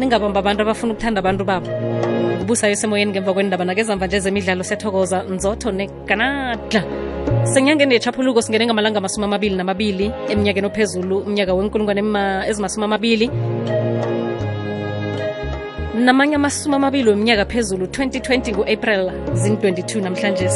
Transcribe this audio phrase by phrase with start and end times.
[0.00, 1.68] ningabamba abantu abafuna ukuthanda abantu babo.
[2.42, 6.82] Ubusayo semoyeni ngemva kwendaba nakezamva nje zemidlalo siyathokoza nzotho neganadla
[7.44, 12.02] senyangeni yechaphuluko singene ngamalanga amasumi amabili namabili eminyakeni ophezulu umnyaka wenkulungwane
[12.48, 13.26] ezimasumi amabili
[15.94, 20.48] namanye amasumi amabili weminyaka phezulu 2020 ngu-april zin-22 namhlanje.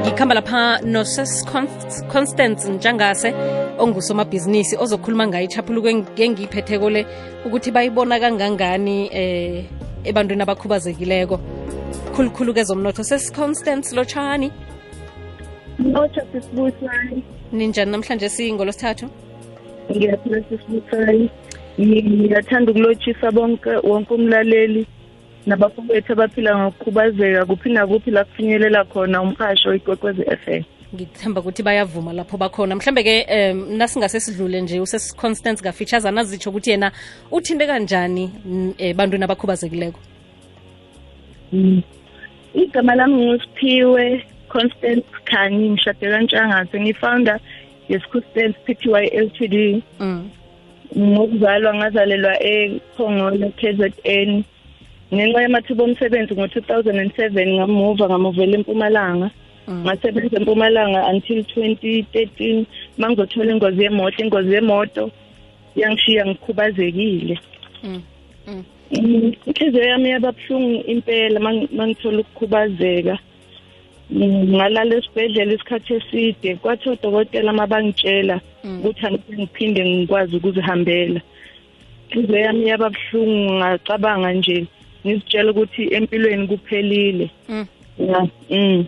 [0.00, 1.44] Ngikhamba lapha noses
[2.12, 3.34] constance njangase
[3.78, 7.06] ongusomabhizinisi ozokhuluma ngayo ichaphuluko engiyiphetheko le
[7.46, 9.64] ukuthi bayibona kangangani eh
[10.04, 11.40] ebantwini abakhubazekileko.
[12.14, 14.52] Khulukhulu kezomnotho sesiconstance lotshani.
[16.32, 17.22] Sisibusani.
[17.52, 18.28] ninjani namhlanje?
[18.28, 19.06] Singolosithathu?
[19.90, 21.30] Ngiyaphila sisibusani.
[21.80, 24.86] Ngiyathanda ukulotshisa bonke wonke umlaleli
[25.46, 30.62] nabafowethu abaphila ngokukhubazeka kuphi nakuphi la kufinyelela khona umhasho ikwekwezi FM.
[30.94, 36.92] ngithemba ukuthi bayavuma lapho bakhona mhlambe-ke um nasingase sidlule nje usesiconstance kafeatures azitsho ukuthi yena
[37.32, 39.98] uthinte kanjani um bantwini abakhubazekileko
[41.52, 41.82] Mm.
[42.54, 47.40] Igama lami ngusiphiwe Constance Khani ngishade kaNtshangase ngifounder
[47.88, 48.88] yesikhustance Pty
[49.24, 49.82] Ltd.
[50.00, 50.30] mm.
[50.98, 54.30] Ngokuzalwa ngazalelwa ekhongolo KZN
[55.14, 59.30] ngenxa yamathuba omsebenzi ngo-2007 ngamuva ngamuvela empumalanga
[59.68, 59.80] Mm.
[59.84, 62.64] ngasebenza empumalanga until 2013
[62.98, 65.10] mangizothola ingozi yemoto ingozi yemoto
[65.76, 67.38] yangishiya ngikhubazekile
[67.84, 68.02] Mm.
[68.46, 68.64] Mm.
[68.92, 73.18] Mm, inhliziyo yami yababuhlungu impela mang- mangithola ukukhubazeka Mm,
[74.12, 78.80] ngalala esibhedlela isikhathi eside kwathi odokotela uma bangitshela Mm.
[78.80, 81.20] ukuthi angeke ngiphinde ngikwazi ukuzihambela
[82.10, 84.66] inhliziyo yami yababuhlungu ngacabanga nje
[85.04, 87.66] ngizitshela ukuthi empilweni kuphelile Mm.
[88.50, 88.84] Mm.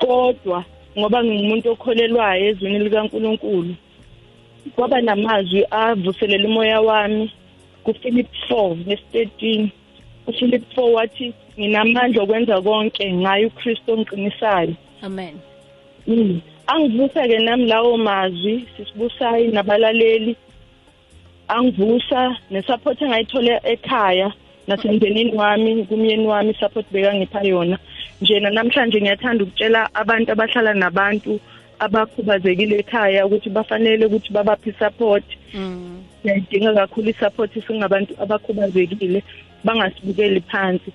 [0.00, 0.64] kodwa
[0.98, 3.74] ngoba ngingumuntu okholelwayo ezwini likaNkuluNkulu
[4.74, 7.30] kwaba namazwi avuselela umoya wami
[7.84, 9.68] kuFilip 4 verse 13
[10.26, 15.34] uFilip 4 wathi nginamandla okwenza konke ngayo uKristu ongiqinisayo amen
[16.06, 16.40] Mm.
[16.66, 20.36] Angivusa ke nami lawo mazwi sisibusayi nabalaleli.
[21.48, 24.32] Angivusa nesupport engayithola ekhaya
[24.66, 27.78] nasemndenini wami kumyeni wami support bekangipha yona.
[28.20, 31.40] Njena namhlanje ngiyathanda ukutshela abantu abahlala nabantu
[31.78, 35.24] abakhubazekile ekhaya ukuthi bafanele ukuthi babaphe support.
[35.54, 36.02] mm.
[36.22, 39.22] Siyayidinga kakhulu isupport singabantu abakhubazekile
[39.64, 40.92] bangasibukeli phansi.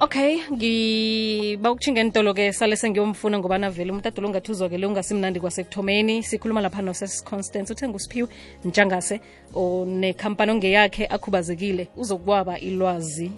[0.00, 6.22] Okay ngiba ukutshinga entolo-ke sale sengiyomfuna ngoba navele umtata lo ngathi uzwakele ungasimnandi kwasekuthomeni.
[6.22, 8.28] Sikhuluma lapha nosesi constance uthe ngusiphiwe
[8.64, 9.20] njangase
[9.86, 11.88] nekhampani ongeyakhe akhubazekile.
[11.96, 13.30] Uzokwaba ilwazi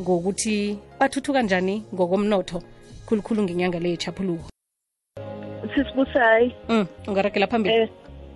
[0.00, 2.62] ngokuthi bathuthuka njani ngokomnotho
[3.06, 4.50] khulukhulu ngenyanga le yechaphuluko.
[5.74, 7.74] Sisibusayi um ungaragela phambili.
[7.74, 7.88] Eh,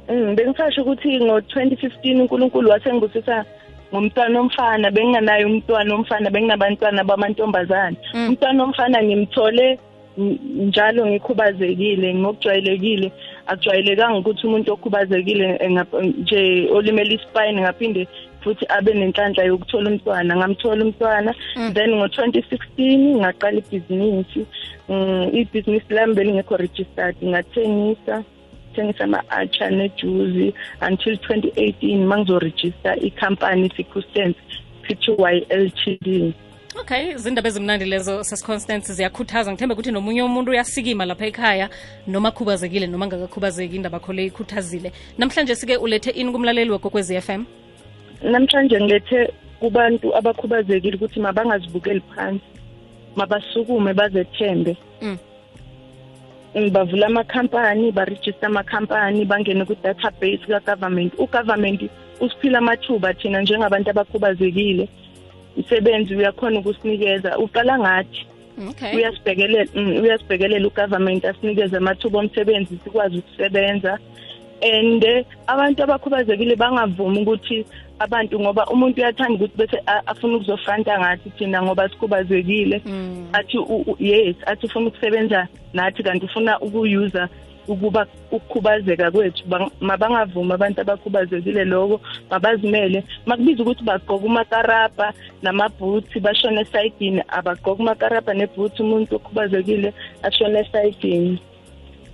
[0.09, 3.45] mm, bengisasho ukuthi ngo-2015 uNkulunkulu wasengibusisa
[3.93, 7.97] ngomntwana omfana benginganayo umntwana omfana benginabantwana bamantombazane.
[8.15, 8.29] Mm.
[8.29, 9.79] umntwana omfana ngimthole
[10.19, 13.13] njalo ngikhubazekile ngokujwayelekile.
[13.47, 15.47] Akujwayelekanga ukuthi umuntu okhubazekile
[16.03, 18.09] nje olimele ispine ngaphinde
[18.43, 20.37] futhi abe nenhlanhla yokuthola umntwana.
[20.37, 21.73] Ngamthola umntwana Mm.
[21.75, 24.47] then ngo-2016 ngaqala ibhizinisi.
[24.89, 28.25] Mm, ibhizinisi lami belingekho registered ngathengisa
[28.75, 30.55] thengisa ama-acha nejuzi
[30.89, 34.39] until 2018 mangizorejista ikhampani sikhustance
[34.83, 35.11] pty
[35.51, 36.35] ltd
[36.81, 39.53] okay izindaba ezimnandi lezo sesiconstance ziyakhuthaza.
[39.53, 41.69] Ngithembe ukuthi nomunye umuntu uyasikima lapha ekhaya
[42.07, 44.93] noma akhubazekile noma ngakakhubazeki indaba kho le ikhuthazile.
[45.19, 47.45] Namhlanje sike ulethe ini kumlaleli wegokwezi m?
[48.23, 52.45] Namhlanje ngilethe kubantu abakhubazekile ukuthi mabangazibukeli phansi
[53.17, 54.77] mabasukume bazethembe.
[55.03, 55.19] Mm.
[56.55, 61.13] Mm, bavula amakhampani barejista amakhampani bangene ku-database ka-government.
[61.19, 64.89] Ugovernment usiphila amathuba thina njengabantu abakhubazekile.
[65.57, 67.39] Umsebenzi uyakhona ukusinikeza.
[67.39, 68.27] Uqala ngathi.
[68.71, 68.97] Okay.
[68.97, 73.99] Uyasibhekelela mm, uyasibhekelela ugovernment asinikeze amathuba omsebenzi sikwazi ukusebenza.
[74.63, 77.67] And eh, abantu abakhubazekile bangavumi ukuthi
[77.99, 82.83] abantu ngoba umuntu uyathanda ukuthi bese a- afuna ukuzofranta ngathi thina ngoba sikhubazekile.
[82.87, 83.29] Mm.
[83.33, 87.29] athi u- u- yes athi ufuna ukusebenza nathi kanti ufuna ukuyuza
[87.69, 89.45] ukuba ukukhubazeka kwethu.
[89.49, 92.01] Bang- mabangavumi abantu abakhubazekile lokho
[92.31, 93.05] mabazimele.
[93.27, 95.13] Makubiza ukuthi bagqoka umakarabha
[95.43, 101.39] namabhutsi bashone esayidini abagqoka umakarabha nebhutsi umuntu okhubazekile ashone esayidini.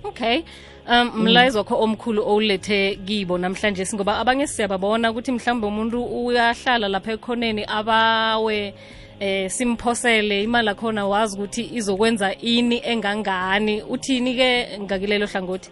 [0.07, 0.43] Okay.
[0.87, 7.11] Um mlayezo wakho omkhulu owulethe kibo namhlanje singoba abanye siyababona ukuthi mhlawumbe umuntu uyahlala lapha
[7.13, 8.73] ekhoneni abawe
[9.19, 13.81] eh simphosele imali akhona wazi ukuthi izokwenza ini engangani.
[13.81, 15.69] Uthini ke ngakilelo hlangothi?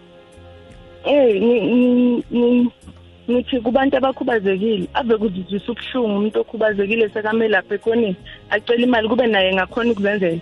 [1.04, 1.40] Eh
[3.30, 8.16] ngithi kubantu abakhubazekile ave kuzizwisa ubuhlungu umuntu okhubazekile sekamele lapha ekhoneni
[8.50, 10.40] acela imali kube naye ngakhona ukuzenzela.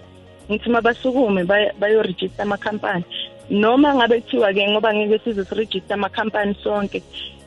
[0.50, 3.04] Ngithi mabasukume basukume bayorejista amakhampani
[3.52, 7.02] noma ngabe kuthiwa-ke ngoba ngeke size sirejiste amakhampani sonke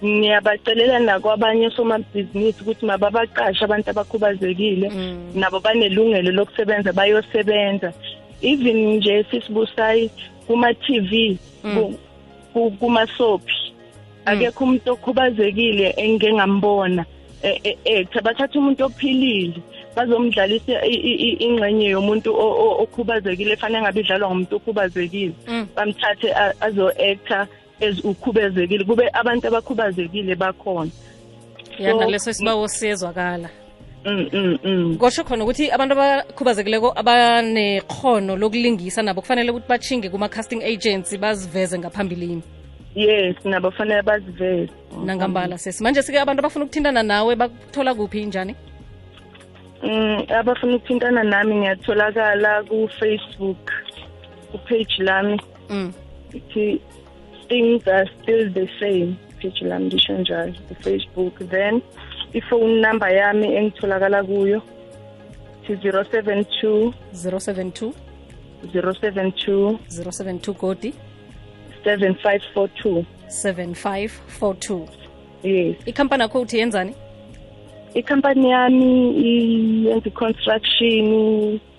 [0.05, 5.31] ngiyabacelela nakwabanye somabhizinisi ukuthi mababaqashe abantu abakhubazekile Mm.
[5.35, 7.89] nabo banelungelo lokusebenza bayosebenza
[8.41, 10.09] even nje sisibusayi
[10.47, 11.37] kuma-tv
[11.73, 11.97] ku-
[12.53, 13.55] ku- kuma-soapy
[14.25, 17.05] akekho umuntu okhubazekile engike ngambona
[17.85, 19.57] ektha bathatha umuntu ophilile
[19.95, 22.29] bazomdlalisa ingxenye yomuntu
[22.83, 25.33] okhubazekile efanele ngabe idlalwa ngumuntu okhubazekile.
[25.47, 25.67] Mm.
[25.75, 26.29] bamthathe
[26.61, 27.47] azo-actor
[27.81, 30.91] as ukhubazekile kube abantu abakhubazekile bakhona.
[31.79, 33.49] Ya So- naleso isibawo siyezwakala.
[34.05, 34.97] Mm, mm, mm.
[34.97, 42.41] kosho khona ukuthi abantu abakhubazekileko abanekhono lokulingisa nabo kufanele ukuthi bachinge kuma-casting agency baziveze ngaphambilini.
[42.95, 44.69] Yes nabo fanele baziveze.
[45.05, 48.55] Nangambala sesi manje sike abantu abafuna ukuthintana nawe bakuthola kuphi njani
[49.83, 53.71] Mm, abafuna ukuthintana nami ngiyatholakala ku-Facebook
[54.51, 55.39] ku-page lami.
[55.69, 55.93] Mm.
[56.33, 56.81] ithi
[57.49, 59.17] things are still the same.
[59.41, 61.49] Page lami lisho njalo ku-Facebook.
[61.49, 61.81] Then
[62.33, 64.61] ifone number yami engitholakala kuyo
[65.63, 67.91] ithi 072 072
[68.73, 70.93] 072 072 godi
[71.85, 74.87] 7542 7542
[75.43, 75.75] yes.
[75.85, 76.95] Ikhampani yakho uthi yenzani?
[77.95, 78.89] Ikhampani yami
[79.87, 81.07] yenza i-construction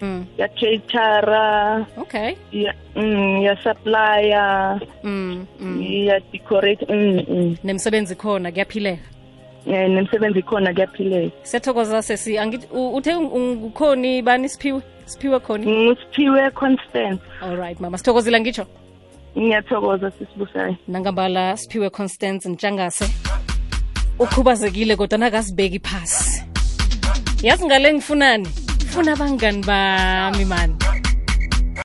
[0.00, 0.24] mm.
[0.38, 5.46] ya-catera okay ya mm, ya-supplier mm.
[5.60, 5.82] mm.
[5.82, 7.56] ya-decorate mm, mm.
[7.64, 9.02] nemsebenzi khona kuyaphileka
[9.66, 17.22] Eh, nemsebenzi khona kuyaphileka siyathokoza sesi angithi uthe ngukhoni bani siphiwe siphiwe khoni ngusiphiwe constance
[17.42, 18.66] all right mama sithokozile ngitsho
[19.38, 23.04] ngiyathokoza sisibusayo nangambala siphiwe constance ntshangase
[24.18, 26.42] ukhubazekile kodwa nakazibeki phasi.
[27.42, 28.48] Yazi ngale ngifunani?
[28.90, 30.74] Funa abangani bami mani